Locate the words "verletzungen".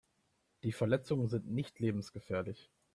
0.71-1.27